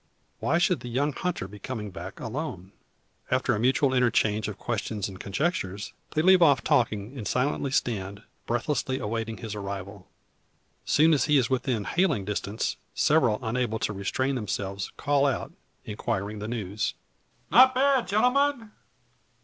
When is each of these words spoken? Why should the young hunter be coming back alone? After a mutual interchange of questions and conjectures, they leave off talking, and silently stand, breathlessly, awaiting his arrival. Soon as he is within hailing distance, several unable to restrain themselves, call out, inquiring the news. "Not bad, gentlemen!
Why 0.39 0.57
should 0.57 0.79
the 0.79 0.87
young 0.89 1.13
hunter 1.13 1.47
be 1.47 1.59
coming 1.59 1.91
back 1.91 2.19
alone? 2.19 2.71
After 3.29 3.53
a 3.53 3.59
mutual 3.59 3.93
interchange 3.93 4.47
of 4.47 4.57
questions 4.57 5.07
and 5.07 5.19
conjectures, 5.19 5.93
they 6.15 6.23
leave 6.23 6.41
off 6.41 6.63
talking, 6.63 7.15
and 7.19 7.27
silently 7.27 7.69
stand, 7.69 8.23
breathlessly, 8.47 8.97
awaiting 8.97 9.37
his 9.37 9.53
arrival. 9.53 10.07
Soon 10.85 11.13
as 11.13 11.25
he 11.25 11.37
is 11.37 11.51
within 11.51 11.83
hailing 11.83 12.25
distance, 12.25 12.77
several 12.95 13.37
unable 13.45 13.77
to 13.77 13.93
restrain 13.93 14.33
themselves, 14.33 14.91
call 14.97 15.27
out, 15.27 15.51
inquiring 15.85 16.39
the 16.39 16.47
news. 16.47 16.95
"Not 17.51 17.75
bad, 17.75 18.07
gentlemen! 18.07 18.71